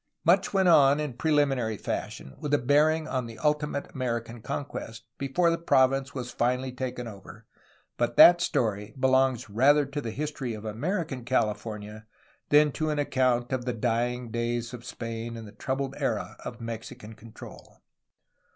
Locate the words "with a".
2.39-2.57